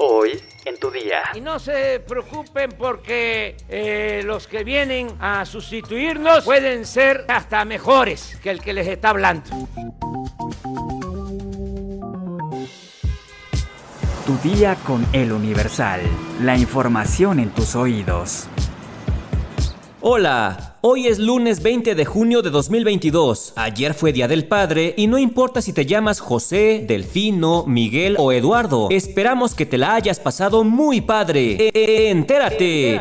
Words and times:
Hoy 0.00 0.40
en 0.64 0.78
tu 0.78 0.92
día. 0.92 1.22
Y 1.34 1.40
no 1.40 1.58
se 1.58 1.98
preocupen 1.98 2.70
porque 2.78 3.56
eh, 3.68 4.22
los 4.24 4.46
que 4.46 4.62
vienen 4.62 5.08
a 5.18 5.44
sustituirnos 5.44 6.44
pueden 6.44 6.86
ser 6.86 7.24
hasta 7.26 7.64
mejores 7.64 8.38
que 8.40 8.50
el 8.50 8.60
que 8.60 8.72
les 8.72 8.86
está 8.86 9.10
hablando. 9.10 9.50
Tu 14.24 14.38
día 14.48 14.76
con 14.86 15.04
el 15.12 15.32
Universal. 15.32 16.02
La 16.42 16.56
información 16.56 17.40
en 17.40 17.50
tus 17.50 17.74
oídos. 17.74 18.46
Hola, 20.00 20.76
hoy 20.80 21.08
es 21.08 21.18
lunes 21.18 21.60
20 21.60 21.96
de 21.96 22.04
junio 22.04 22.40
de 22.40 22.50
2022. 22.50 23.54
Ayer 23.56 23.94
fue 23.94 24.12
Día 24.12 24.28
del 24.28 24.46
Padre 24.46 24.94
y 24.96 25.08
no 25.08 25.18
importa 25.18 25.60
si 25.60 25.72
te 25.72 25.86
llamas 25.86 26.20
José, 26.20 26.84
Delfino, 26.86 27.64
Miguel 27.66 28.14
o 28.16 28.30
Eduardo. 28.30 28.86
Esperamos 28.92 29.56
que 29.56 29.66
te 29.66 29.76
la 29.76 29.94
hayas 29.94 30.20
pasado 30.20 30.62
muy 30.62 31.00
padre. 31.00 31.56
E, 31.58 31.70
e, 31.74 32.10
entérate. 32.10 33.00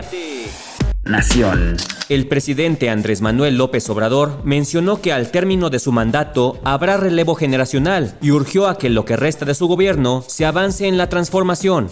Nación. 1.03 1.77
El 2.09 2.27
presidente 2.27 2.89
Andrés 2.89 3.21
Manuel 3.21 3.57
López 3.57 3.87
Obrador 3.91 4.41
mencionó 4.43 4.99
que 4.99 5.13
al 5.13 5.29
término 5.29 5.69
de 5.69 5.77
su 5.77 5.91
mandato 5.91 6.59
habrá 6.63 6.97
relevo 6.97 7.35
generacional 7.35 8.17
y 8.23 8.31
urgió 8.31 8.67
a 8.67 8.79
que 8.79 8.89
lo 8.89 9.05
que 9.05 9.17
resta 9.17 9.45
de 9.45 9.53
su 9.53 9.67
gobierno 9.67 10.23
se 10.25 10.47
avance 10.47 10.87
en 10.87 10.97
la 10.97 11.09
transformación. 11.09 11.89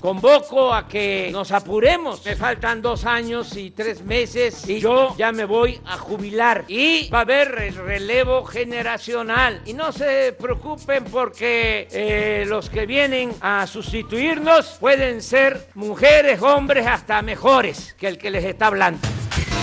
Convoco 0.00 0.72
a 0.72 0.86
que 0.86 1.30
nos 1.32 1.50
apuremos. 1.50 2.24
Me 2.24 2.36
faltan 2.36 2.80
dos 2.80 3.04
años 3.04 3.56
y 3.56 3.70
tres 3.70 4.02
meses 4.02 4.68
y 4.68 4.80
yo 4.80 5.14
ya 5.16 5.32
me 5.32 5.44
voy 5.44 5.80
a 5.84 5.98
jubilar. 5.98 6.64
Y 6.68 7.08
va 7.10 7.18
a 7.18 7.22
haber 7.22 7.58
el 7.62 7.74
relevo 7.74 8.44
generacional. 8.44 9.60
Y 9.66 9.72
no 9.72 9.92
se 9.92 10.32
preocupen 10.38 11.04
porque 11.04 11.88
eh, 11.90 12.44
los 12.46 12.70
que 12.70 12.86
vienen 12.86 13.34
a 13.40 13.66
sustituirnos 13.66 14.76
pueden 14.78 15.20
ser 15.20 15.68
mujeres, 15.74 16.42
hombres, 16.42 16.86
hasta 16.86 17.20
mejores 17.22 17.94
que 17.98 18.08
el 18.08 18.18
que 18.18 18.30
les 18.30 18.44
está 18.44 18.68
hablando. 18.68 19.17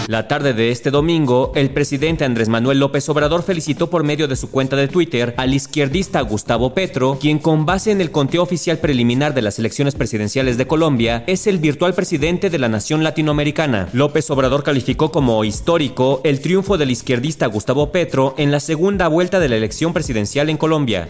La 0.07 0.27
tarde 0.27 0.53
de 0.53 0.69
este 0.69 0.91
domingo, 0.91 1.51
el 1.55 1.71
presidente 1.71 2.25
Andrés 2.25 2.47
Manuel 2.47 2.79
López 2.79 3.09
Obrador 3.09 3.41
felicitó 3.41 3.89
por 3.89 4.03
medio 4.03 4.27
de 4.27 4.35
su 4.35 4.51
cuenta 4.51 4.75
de 4.75 4.87
Twitter 4.87 5.33
al 5.35 5.55
izquierdista 5.55 6.21
Gustavo 6.21 6.75
Petro, 6.75 7.17
quien 7.19 7.39
con 7.39 7.65
base 7.65 7.89
en 7.89 8.01
el 8.01 8.11
conteo 8.11 8.43
oficial 8.43 8.77
preliminar 8.77 9.33
de 9.33 9.41
las 9.41 9.57
elecciones 9.57 9.95
presidenciales 9.95 10.57
de 10.57 10.67
Colombia, 10.67 11.23
es 11.25 11.47
el 11.47 11.57
virtual 11.57 11.95
presidente 11.95 12.51
de 12.51 12.59
la 12.59 12.69
nación 12.69 13.03
latinoamericana. 13.03 13.89
López 13.93 14.29
Obrador 14.29 14.61
calificó 14.63 15.09
como 15.09 15.43
histórico 15.43 16.21
el 16.23 16.39
triunfo 16.39 16.77
del 16.77 16.91
izquierdista 16.91 17.47
Gustavo 17.47 17.91
Petro 17.91 18.35
en 18.37 18.51
la 18.51 18.59
segunda 18.59 19.07
vuelta 19.07 19.39
de 19.39 19.49
la 19.49 19.55
elección 19.55 19.91
presidencial 19.91 20.51
en 20.51 20.57
Colombia. 20.57 21.09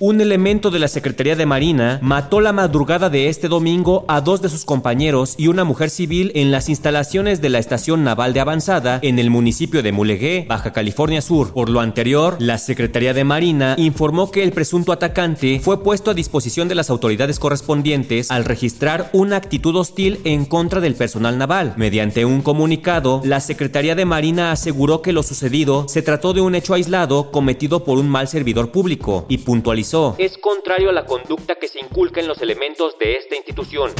Un 0.00 0.20
elemento 0.20 0.72
de 0.72 0.80
la 0.80 0.88
Secretaría 0.88 1.36
de 1.36 1.46
Marina 1.46 2.00
mató 2.02 2.40
la 2.40 2.52
madrugada 2.52 3.10
de 3.10 3.28
este 3.28 3.46
domingo 3.46 4.04
a 4.08 4.20
dos 4.20 4.42
de 4.42 4.48
sus 4.48 4.64
compañeros 4.64 5.34
y 5.38 5.46
una 5.46 5.62
mujer 5.62 5.88
civil 5.88 6.32
en 6.34 6.50
las 6.50 6.68
instalaciones 6.68 7.40
de 7.40 7.48
la 7.48 7.60
Estación 7.60 8.02
Naval 8.02 8.32
de 8.32 8.40
Avanzada 8.40 8.98
en 9.02 9.20
el 9.20 9.30
municipio 9.30 9.84
de 9.84 9.92
Mulegé, 9.92 10.46
Baja 10.48 10.72
California 10.72 11.22
Sur. 11.22 11.52
Por 11.52 11.68
lo 11.68 11.78
anterior, 11.78 12.36
la 12.40 12.58
Secretaría 12.58 13.14
de 13.14 13.22
Marina 13.22 13.76
informó 13.78 14.32
que 14.32 14.42
el 14.42 14.50
presunto 14.50 14.90
atacante 14.90 15.60
fue 15.60 15.82
puesto 15.82 16.10
a 16.10 16.14
disposición 16.14 16.66
de 16.66 16.74
las 16.74 16.90
autoridades 16.90 17.38
correspondientes 17.38 18.32
al 18.32 18.44
registrar 18.44 19.10
una 19.12 19.36
actitud 19.36 19.76
hostil 19.76 20.18
en 20.24 20.44
contra 20.44 20.80
del 20.80 20.96
personal 20.96 21.38
naval. 21.38 21.74
Mediante 21.76 22.24
un 22.24 22.42
comunicado, 22.42 23.22
la 23.24 23.38
Secretaría 23.38 23.94
de 23.94 24.04
Marina 24.04 24.50
aseguró 24.50 25.02
que 25.02 25.12
lo 25.12 25.22
sucedido 25.22 25.86
se 25.88 26.02
trató 26.02 26.32
de 26.32 26.40
un 26.40 26.56
hecho 26.56 26.74
aislado 26.74 27.30
cometido 27.30 27.84
por 27.84 27.98
un 27.98 28.08
mal 28.08 28.26
servidor 28.26 28.72
público 28.72 29.26
y 29.28 29.38
puntualizó 29.38 29.83
es 30.18 30.38
contrario 30.38 30.88
a 30.88 30.92
la 30.92 31.04
conducta 31.04 31.56
que 31.56 31.68
se 31.68 31.78
inculca 31.78 32.20
en 32.20 32.26
los 32.26 32.40
elementos 32.40 32.98
de 32.98 33.16
esta 33.16 33.36
institución. 33.36 33.90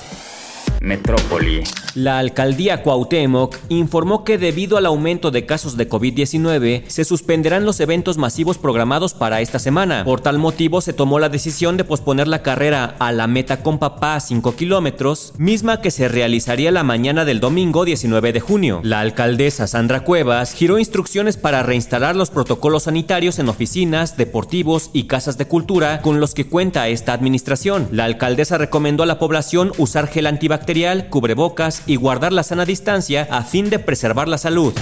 Metrópoli. 0.81 1.63
La 1.96 2.19
alcaldía 2.19 2.84
Cuauhtémoc 2.84 3.56
informó 3.69 4.25
que 4.25 4.38
debido 4.38 4.75
al 4.75 4.86
aumento 4.86 5.31
de 5.31 5.46
casos 5.46 5.78
de 5.78 5.88
COVID-19 5.88 6.84
se 6.88 7.06
suspenderán 7.06 7.63
los 7.63 7.80
eventos 7.80 8.18
masivos 8.18 8.58
programados 8.58 9.13
para 9.13 9.40
esta 9.40 9.59
semana. 9.59 10.03
Por 10.03 10.19
tal 10.19 10.38
motivo 10.38 10.81
se 10.81 10.91
tomó 10.91 11.19
la 11.19 11.30
decisión 11.30 11.78
de 11.78 11.86
posponer 11.86 12.28
la 12.28 12.41
carrera 12.41 12.96
a 13.00 13.13
la 13.13 13.28
meta 13.28 13.63
con 13.63 13.80
papá 13.80 14.19
5 14.19 14.58
kilómetros, 14.58 15.34
misma 15.38 15.80
que 15.80 15.90
se 15.90 16.09
realizaría 16.09 16.69
la 16.69 16.84
mañana 16.84 17.24
del 17.24 17.40
domingo 17.40 17.86
19 17.86 18.34
de 18.34 18.42
junio. 18.42 18.81
La 18.84 19.00
alcaldesa 19.00 19.66
Sandra 19.66 20.03
Cuevas 20.03 20.52
giró 20.52 20.78
instrucciones 20.80 21.38
para 21.38 21.63
reinstalar 21.63 22.18
los 22.18 22.30
protocolos 22.30 22.84
sanitarios 22.84 23.40
en 23.40 23.47
oficinas, 23.47 24.18
deportivos 24.18 24.90
y 24.92 25.03
casas 25.03 25.38
de 25.38 25.47
cultura 25.47 26.02
con 26.02 26.19
los 26.19 26.34
que 26.34 26.47
cuenta 26.47 26.90
esta 26.90 27.13
administración. 27.13 27.88
La 27.92 28.03
alcaldesa 28.03 28.57
recomendó 28.57 29.03
a 29.03 29.06
la 29.06 29.18
población 29.18 29.72
usar 29.78 30.07
gel 30.07 30.28
antibacterial 30.28 30.64
cubrebocas 31.09 31.83
y 31.85 31.95
guardar 31.95 32.33
la 32.33 32.43
sana 32.43 32.65
distancia 32.65 33.27
a 33.31 33.43
fin 33.43 33.69
de 33.69 33.79
preservar 33.79 34.27
la 34.27 34.37
salud. 34.37 34.73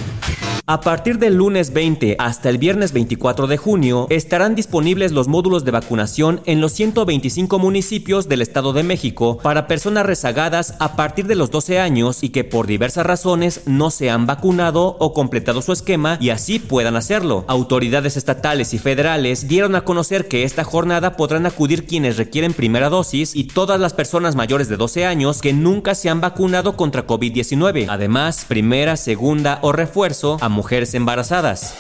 A 0.66 0.80
partir 0.80 1.20
del 1.20 1.36
lunes 1.36 1.74
20 1.74 2.16
hasta 2.20 2.48
el 2.48 2.58
viernes 2.58 2.94
24 2.94 3.48
de 3.48 3.58
junio 3.58 4.08
estarán 4.10 4.56
disponibles 4.56 5.12
los 5.12 5.28
módulos 5.28 5.66
de 5.66 5.72
vacunación 5.72 6.40
en 6.46 6.62
los 6.62 6.72
125 6.72 7.60
municipios 7.60 8.30
del 8.30 8.42
Estado 8.42 8.72
de 8.72 8.84
México 8.84 9.40
para 9.44 9.68
personas 9.68 10.06
rezagadas 10.06 10.76
a 10.80 10.96
partir 10.96 11.28
de 11.28 11.36
los 11.36 11.52
12 11.52 11.80
años 11.80 12.24
y 12.24 12.30
que 12.30 12.46
por 12.46 12.66
diversas 12.66 13.06
razones 13.06 13.64
no 13.66 13.92
se 13.92 14.10
han 14.10 14.26
vacunado 14.26 14.96
o 15.02 15.14
completado 15.14 15.62
su 15.62 15.74
esquema 15.74 16.18
y 16.22 16.30
así 16.30 16.60
puedan 16.60 16.96
hacerlo. 16.96 17.44
Autoridades 17.50 18.16
estatales 18.16 18.74
y 18.74 18.80
federales 18.80 19.50
dieron 19.50 19.76
a 19.76 19.84
conocer 19.84 20.30
que 20.30 20.46
esta 20.46 20.64
jornada 20.64 21.18
podrán 21.18 21.46
acudir 21.46 21.86
quienes 21.86 22.16
requieren 22.16 22.54
primera 22.54 22.88
dosis 22.88 23.36
y 23.36 23.50
todas 23.50 23.82
las 23.82 23.92
personas 23.92 24.38
mayores 24.38 24.70
de 24.70 24.78
12 24.78 25.08
años 25.08 25.42
que 25.42 25.52
nunca 25.52 25.94
se 25.94 26.10
han 26.10 26.22
vacunado 26.22 26.78
contra 26.78 27.06
COVID-19. 27.06 27.88
Además, 27.90 28.46
primera, 28.48 28.96
segunda 28.96 29.60
o 29.62 29.74
refuerzo 29.74 30.38
a 30.40 30.53
mujeres 30.54 30.94
embarazadas. 30.94 31.76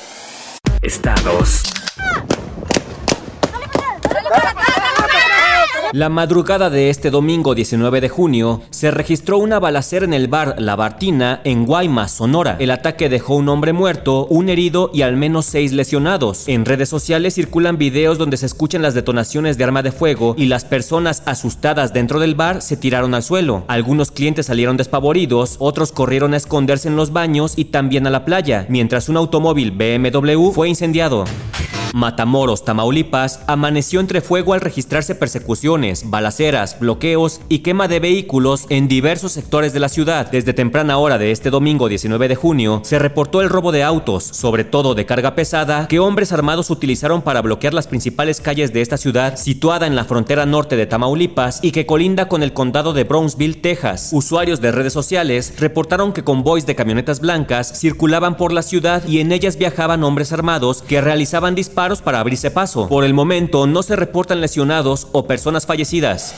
Estados. 0.81 1.82
La 5.93 6.09
madrugada 6.09 6.71
de 6.71 6.89
este 6.89 7.11
domingo 7.11 7.53
19 7.53 8.01
de 8.01 8.09
junio 8.09 8.63
se 8.71 8.89
registró 8.89 9.37
una 9.37 9.59
balacera 9.59 10.05
en 10.05 10.15
el 10.15 10.27
bar 10.27 10.55
La 10.57 10.75
Bartina 10.75 11.39
en 11.43 11.67
Guaymas, 11.67 12.13
Sonora. 12.13 12.55
El 12.59 12.71
ataque 12.71 13.09
dejó 13.09 13.35
un 13.35 13.47
hombre 13.47 13.73
muerto, 13.73 14.25
un 14.25 14.49
herido 14.49 14.89
y 14.91 15.03
al 15.03 15.17
menos 15.17 15.45
seis 15.45 15.71
lesionados. 15.71 16.47
En 16.47 16.65
redes 16.65 16.89
sociales 16.89 17.35
circulan 17.35 17.77
videos 17.77 18.17
donde 18.17 18.37
se 18.37 18.47
escuchan 18.47 18.81
las 18.81 18.95
detonaciones 18.95 19.59
de 19.59 19.65
arma 19.65 19.83
de 19.83 19.91
fuego 19.91 20.33
y 20.35 20.47
las 20.47 20.65
personas 20.65 21.21
asustadas 21.27 21.93
dentro 21.93 22.19
del 22.19 22.33
bar 22.33 22.63
se 22.63 22.75
tiraron 22.75 23.13
al 23.13 23.21
suelo. 23.21 23.63
Algunos 23.67 24.09
clientes 24.09 24.47
salieron 24.47 24.77
despavoridos, 24.77 25.57
otros 25.59 25.91
corrieron 25.91 26.33
a 26.33 26.37
esconderse 26.37 26.87
en 26.87 26.95
los 26.95 27.13
baños 27.13 27.53
y 27.55 27.65
también 27.65 28.07
a 28.07 28.09
la 28.09 28.25
playa, 28.25 28.65
mientras 28.67 29.09
un 29.09 29.17
automóvil 29.17 29.69
BMW 29.69 30.49
fue 30.49 30.69
incendiado. 30.69 31.25
Matamoros, 31.93 32.65
Tamaulipas, 32.65 33.41
amaneció 33.45 33.99
entre 33.99 34.21
fuego 34.21 34.55
al 34.55 34.61
registrarse 34.61 35.13
persecuciones, 35.13 36.09
balaceras, 36.09 36.79
bloqueos 36.79 37.39
y 37.49 37.59
quema 37.59 37.87
de 37.87 37.99
vehículos 37.99 38.65
en 38.69 38.87
diversos 38.87 39.31
sectores 39.31 39.73
de 39.73 39.79
la 39.79 39.89
ciudad. 39.89 40.31
Desde 40.31 40.53
temprana 40.53 40.97
hora 40.97 41.19
de 41.19 41.29
este 41.31 41.51
domingo 41.51 41.87
19 41.87 42.29
de 42.29 42.35
junio, 42.35 42.81
se 42.83 42.97
reportó 42.97 43.41
el 43.41 43.49
robo 43.49 43.71
de 43.71 43.83
autos, 43.83 44.23
sobre 44.23 44.63
todo 44.63 44.95
de 44.95 45.05
carga 45.05 45.35
pesada, 45.35 45.87
que 45.87 45.99
hombres 45.99 46.31
armados 46.31 46.71
utilizaron 46.71 47.21
para 47.21 47.43
bloquear 47.43 47.75
las 47.75 47.85
principales 47.85 48.41
calles 48.41 48.73
de 48.73 48.81
esta 48.81 48.97
ciudad, 48.97 49.37
situada 49.37 49.85
en 49.85 49.95
la 49.95 50.05
frontera 50.05 50.47
norte 50.47 50.75
de 50.75 50.87
Tamaulipas 50.87 51.59
y 51.61 51.71
que 51.71 51.85
colinda 51.85 52.27
con 52.27 52.41
el 52.41 52.53
condado 52.53 52.93
de 52.93 53.03
Brownsville, 53.03 53.61
Texas. 53.61 54.09
Usuarios 54.13 54.61
de 54.61 54.71
redes 54.71 54.93
sociales 54.93 55.53
reportaron 55.59 56.11
que 56.11 56.23
convoys 56.23 56.65
de 56.65 56.73
camionetas 56.73 57.19
blancas 57.19 57.79
circulaban 57.79 58.35
por 58.35 58.51
la 58.51 58.63
ciudad 58.63 59.07
y 59.07 59.19
en 59.19 59.31
ellas 59.31 59.57
viajaban 59.57 60.03
hombres 60.03 60.33
armados 60.33 60.81
que 60.81 60.99
realizaban 60.99 61.53
disparos 61.53 61.82
para 62.01 62.19
abrirse 62.19 62.51
paso. 62.51 62.87
Por 62.87 63.03
el 63.03 63.13
momento 63.13 63.67
no 63.67 63.83
se 63.83 63.95
reportan 63.95 64.41
lesionados 64.41 65.07
o 65.11 65.27
personas 65.27 65.65
fallecidas. 65.65 66.33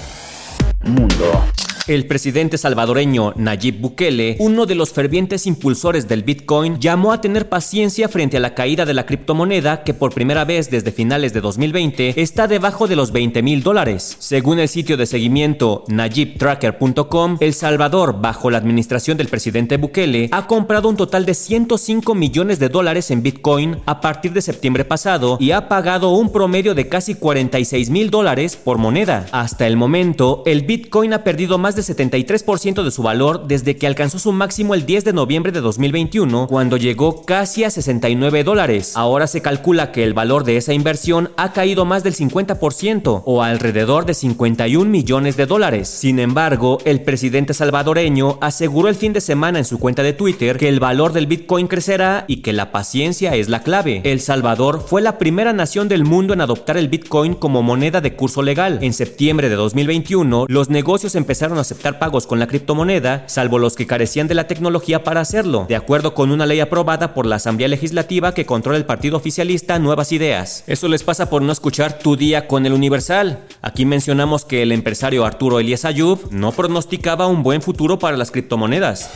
Mundo. 0.83 1.43
El 1.87 2.07
presidente 2.07 2.57
salvadoreño 2.57 3.33
Nayib 3.35 3.79
Bukele, 3.79 4.37
uno 4.39 4.65
de 4.65 4.73
los 4.73 4.91
fervientes 4.91 5.45
impulsores 5.45 6.07
del 6.07 6.23
Bitcoin, 6.23 6.79
llamó 6.79 7.13
a 7.13 7.21
tener 7.21 7.47
paciencia 7.47 8.09
frente 8.09 8.37
a 8.37 8.39
la 8.39 8.55
caída 8.55 8.85
de 8.85 8.95
la 8.95 9.05
criptomoneda 9.05 9.83
que 9.83 9.93
por 9.93 10.11
primera 10.11 10.45
vez 10.45 10.71
desde 10.71 10.91
finales 10.91 11.31
de 11.33 11.41
2020 11.41 12.19
está 12.19 12.47
debajo 12.47 12.87
de 12.87 12.95
los 12.95 13.11
20 13.11 13.43
mil 13.43 13.61
dólares. 13.61 14.15
Según 14.17 14.57
el 14.57 14.67
sitio 14.67 14.97
de 14.97 15.05
seguimiento 15.05 15.83
NayibTracker.com, 15.87 17.37
El 17.39 17.53
Salvador, 17.53 18.19
bajo 18.19 18.49
la 18.49 18.57
administración 18.57 19.15
del 19.15 19.27
presidente 19.27 19.77
Bukele, 19.77 20.29
ha 20.31 20.47
comprado 20.47 20.89
un 20.89 20.97
total 20.97 21.23
de 21.27 21.35
105 21.35 22.15
millones 22.15 22.57
de 22.57 22.69
dólares 22.69 23.11
en 23.11 23.21
Bitcoin 23.21 23.77
a 23.85 24.01
partir 24.01 24.33
de 24.33 24.41
septiembre 24.41 24.85
pasado 24.85 25.37
y 25.39 25.51
ha 25.51 25.69
pagado 25.69 26.13
un 26.13 26.31
promedio 26.31 26.73
de 26.73 26.89
casi 26.89 27.13
46 27.13 27.91
mil 27.91 28.09
dólares 28.09 28.55
por 28.55 28.79
moneda. 28.79 29.27
Hasta 29.31 29.67
el 29.67 29.77
momento, 29.77 30.41
el 30.47 30.63
Bitcoin 30.63 31.13
ha 31.13 31.23
perdido 31.23 31.59
más 31.59 31.74
de 31.75 31.81
73% 31.81 32.83
de 32.83 32.91
su 32.91 33.03
valor 33.03 33.47
desde 33.47 33.75
que 33.75 33.87
alcanzó 33.87 34.19
su 34.19 34.31
máximo 34.31 34.73
el 34.73 34.85
10 34.85 35.05
de 35.05 35.13
noviembre 35.13 35.51
de 35.51 35.61
2021, 35.61 36.47
cuando 36.47 36.77
llegó 36.77 37.25
casi 37.25 37.63
a 37.63 37.69
69 37.69 38.43
dólares. 38.43 38.93
Ahora 38.95 39.27
se 39.27 39.41
calcula 39.41 39.91
que 39.91 40.03
el 40.03 40.13
valor 40.13 40.43
de 40.43 40.57
esa 40.57 40.73
inversión 40.73 41.31
ha 41.37 41.53
caído 41.53 41.85
más 41.85 42.03
del 42.03 42.15
50% 42.15 43.23
o 43.25 43.43
alrededor 43.43 44.05
de 44.05 44.13
51 44.13 44.89
millones 44.89 45.37
de 45.37 45.45
dólares. 45.45 45.89
Sin 45.89 46.19
embargo, 46.19 46.79
el 46.85 47.01
presidente 47.01 47.53
salvadoreño 47.53 48.37
aseguró 48.41 48.89
el 48.89 48.95
fin 48.95 49.13
de 49.13 49.21
semana 49.21 49.59
en 49.59 49.65
su 49.65 49.79
cuenta 49.79 50.03
de 50.03 50.13
Twitter 50.13 50.57
que 50.57 50.69
el 50.69 50.79
valor 50.79 51.13
del 51.13 51.27
Bitcoin 51.27 51.67
crecerá 51.67 52.25
y 52.27 52.37
que 52.37 52.53
la 52.53 52.71
paciencia 52.71 53.35
es 53.35 53.49
la 53.49 53.63
clave. 53.63 54.01
El 54.03 54.21
Salvador 54.21 54.83
fue 54.87 55.01
la 55.01 55.17
primera 55.17 55.53
nación 55.53 55.89
del 55.89 56.05
mundo 56.05 56.33
en 56.33 56.41
adoptar 56.41 56.77
el 56.77 56.87
Bitcoin 56.87 57.33
como 57.33 57.61
moneda 57.61 58.01
de 58.01 58.15
curso 58.15 58.41
legal. 58.41 58.79
En 58.81 58.93
septiembre 58.93 59.49
de 59.49 59.55
2021, 59.55 60.45
los 60.47 60.69
negocios 60.69 61.15
empezaron 61.15 61.57
a 61.57 61.63
aceptar 61.65 61.99
pagos 61.99 62.27
con 62.27 62.39
la 62.39 62.47
criptomoneda, 62.47 63.23
salvo 63.27 63.59
los 63.59 63.75
que 63.75 63.87
carecían 63.87 64.27
de 64.27 64.35
la 64.35 64.47
tecnología 64.47 65.03
para 65.03 65.21
hacerlo, 65.21 65.65
de 65.67 65.75
acuerdo 65.75 66.13
con 66.13 66.31
una 66.31 66.45
ley 66.45 66.59
aprobada 66.59 67.13
por 67.13 67.25
la 67.25 67.35
Asamblea 67.35 67.67
Legislativa 67.67 68.33
que 68.33 68.45
controla 68.45 68.77
el 68.77 68.85
partido 68.85 69.17
oficialista 69.17 69.79
Nuevas 69.79 70.11
Ideas. 70.11 70.63
Eso 70.67 70.87
les 70.87 71.03
pasa 71.03 71.29
por 71.29 71.41
no 71.41 71.51
escuchar 71.51 71.99
tu 71.99 72.15
día 72.15 72.47
con 72.47 72.65
el 72.65 72.73
Universal. 72.73 73.43
Aquí 73.61 73.85
mencionamos 73.85 74.45
que 74.45 74.61
el 74.61 74.71
empresario 74.71 75.25
Arturo 75.25 75.59
Elías 75.59 75.85
Ayub 75.85 76.31
no 76.31 76.51
pronosticaba 76.51 77.27
un 77.27 77.43
buen 77.43 77.61
futuro 77.61 77.99
para 77.99 78.17
las 78.17 78.31
criptomonedas. 78.31 79.09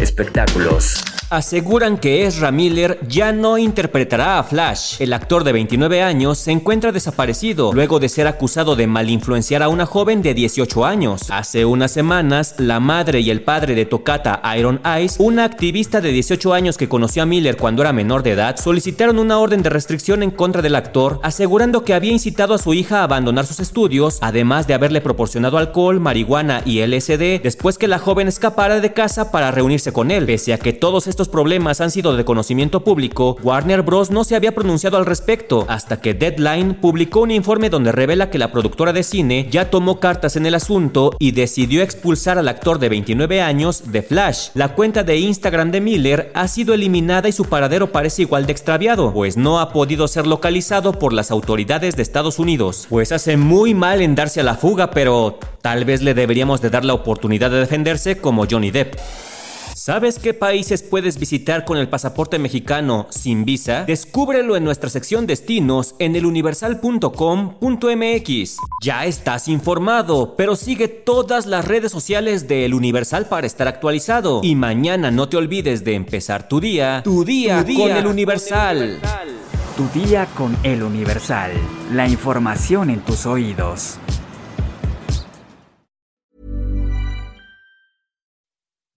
Espectáculos 0.00 1.02
aseguran 1.28 1.98
que 1.98 2.24
Ezra 2.24 2.52
Miller 2.52 3.00
ya 3.08 3.32
no 3.32 3.58
interpretará 3.58 4.38
a 4.38 4.44
Flash. 4.44 5.00
El 5.00 5.12
actor 5.12 5.42
de 5.42 5.52
29 5.52 6.02
años 6.02 6.38
se 6.38 6.52
encuentra 6.52 6.92
desaparecido 6.92 7.72
luego 7.72 7.98
de 7.98 8.08
ser 8.08 8.28
acusado 8.28 8.76
de 8.76 8.86
malinfluenciar 8.86 9.62
a 9.62 9.68
una 9.68 9.86
joven 9.86 10.22
de 10.22 10.34
18 10.34 10.84
años. 10.84 11.30
Hace 11.30 11.64
unas 11.64 11.90
semanas, 11.90 12.54
la 12.58 12.78
madre 12.78 13.20
y 13.20 13.30
el 13.30 13.42
padre 13.42 13.74
de 13.74 13.86
Tocata 13.86 14.40
Iron 14.56 14.80
Eyes, 14.84 15.16
una 15.18 15.44
activista 15.44 16.00
de 16.00 16.12
18 16.12 16.54
años 16.54 16.76
que 16.76 16.88
conoció 16.88 17.24
a 17.24 17.26
Miller 17.26 17.56
cuando 17.56 17.82
era 17.82 17.92
menor 17.92 18.22
de 18.22 18.32
edad, 18.32 18.56
solicitaron 18.56 19.18
una 19.18 19.38
orden 19.38 19.62
de 19.62 19.70
restricción 19.70 20.22
en 20.22 20.30
contra 20.30 20.62
del 20.62 20.76
actor, 20.76 21.18
asegurando 21.24 21.84
que 21.84 21.94
había 21.94 22.12
incitado 22.12 22.54
a 22.54 22.58
su 22.58 22.72
hija 22.72 23.00
a 23.00 23.04
abandonar 23.04 23.46
sus 23.46 23.58
estudios, 23.58 24.18
además 24.20 24.68
de 24.68 24.74
haberle 24.74 25.00
proporcionado 25.00 25.58
alcohol, 25.58 25.98
marihuana 25.98 26.62
y 26.64 26.86
LSD 26.86 27.42
después 27.42 27.78
que 27.78 27.88
la 27.88 27.98
joven 27.98 28.28
escapara 28.28 28.80
de 28.80 28.92
casa 28.92 29.32
para 29.32 29.50
reunirse 29.50 29.92
con 29.92 30.10
él. 30.10 30.26
Pese 30.26 30.52
a 30.52 30.58
que 30.58 30.72
todos 30.72 31.06
estos 31.16 31.28
problemas 31.30 31.80
han 31.80 31.90
sido 31.90 32.14
de 32.14 32.26
conocimiento 32.26 32.84
público, 32.84 33.38
Warner 33.42 33.80
Bros. 33.80 34.10
no 34.10 34.22
se 34.22 34.36
había 34.36 34.54
pronunciado 34.54 34.98
al 34.98 35.06
respecto, 35.06 35.64
hasta 35.66 35.98
que 35.98 36.12
Deadline 36.12 36.74
publicó 36.74 37.20
un 37.20 37.30
informe 37.30 37.70
donde 37.70 37.90
revela 37.90 38.28
que 38.28 38.36
la 38.36 38.52
productora 38.52 38.92
de 38.92 39.02
cine 39.02 39.48
ya 39.50 39.70
tomó 39.70 39.98
cartas 39.98 40.36
en 40.36 40.44
el 40.44 40.54
asunto 40.54 41.16
y 41.18 41.30
decidió 41.30 41.80
expulsar 41.80 42.36
al 42.36 42.48
actor 42.48 42.78
de 42.78 42.90
29 42.90 43.40
años 43.40 43.92
de 43.92 44.02
Flash. 44.02 44.50
La 44.52 44.74
cuenta 44.74 45.04
de 45.04 45.16
Instagram 45.16 45.70
de 45.70 45.80
Miller 45.80 46.30
ha 46.34 46.48
sido 46.48 46.74
eliminada 46.74 47.30
y 47.30 47.32
su 47.32 47.46
paradero 47.46 47.92
parece 47.92 48.20
igual 48.20 48.44
de 48.44 48.52
extraviado, 48.52 49.14
pues 49.14 49.38
no 49.38 49.58
ha 49.58 49.72
podido 49.72 50.08
ser 50.08 50.26
localizado 50.26 50.92
por 50.92 51.14
las 51.14 51.30
autoridades 51.30 51.96
de 51.96 52.02
Estados 52.02 52.38
Unidos. 52.38 52.86
Pues 52.90 53.10
hace 53.10 53.38
muy 53.38 53.72
mal 53.72 54.02
en 54.02 54.14
darse 54.16 54.40
a 54.40 54.44
la 54.44 54.56
fuga, 54.56 54.90
pero 54.90 55.38
tal 55.62 55.86
vez 55.86 56.02
le 56.02 56.12
deberíamos 56.12 56.60
de 56.60 56.68
dar 56.68 56.84
la 56.84 56.92
oportunidad 56.92 57.50
de 57.50 57.60
defenderse 57.60 58.18
como 58.18 58.44
Johnny 58.46 58.70
Depp. 58.70 58.96
¿Sabes 59.86 60.18
qué 60.18 60.34
países 60.34 60.82
puedes 60.82 61.16
visitar 61.16 61.64
con 61.64 61.78
el 61.78 61.88
pasaporte 61.88 62.40
mexicano 62.40 63.06
sin 63.10 63.44
visa? 63.44 63.84
Descúbrelo 63.84 64.56
en 64.56 64.64
nuestra 64.64 64.90
sección 64.90 65.28
destinos 65.28 65.94
en 66.00 66.16
eluniversal.com.mx. 66.16 68.56
Ya 68.82 69.04
estás 69.04 69.46
informado, 69.46 70.34
pero 70.36 70.56
sigue 70.56 70.88
todas 70.88 71.46
las 71.46 71.66
redes 71.66 71.92
sociales 71.92 72.48
de 72.48 72.64
El 72.64 72.74
Universal 72.74 73.26
para 73.26 73.46
estar 73.46 73.68
actualizado. 73.68 74.40
Y 74.42 74.56
mañana 74.56 75.12
no 75.12 75.28
te 75.28 75.36
olvides 75.36 75.84
de 75.84 75.94
empezar 75.94 76.48
tu 76.48 76.58
día, 76.58 77.02
tu 77.04 77.24
día, 77.24 77.64
con 77.64 77.92
El 77.92 78.08
Universal. 78.08 78.98
Tu 79.76 79.88
día 80.00 80.26
con 80.36 80.56
El 80.64 80.82
Universal. 80.82 81.52
La 81.92 82.08
información 82.08 82.90
en 82.90 83.02
tus 83.02 83.24
oídos. 83.24 84.00